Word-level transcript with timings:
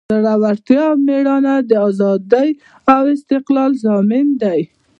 زړورتیا 0.25 0.81
او 0.91 0.95
میړانه 1.05 1.53
د 1.69 1.71
ازادۍ 1.87 2.49
او 2.93 3.01
استقلال 3.15 3.71
ضامن 3.85 4.27
دی. 4.41 4.59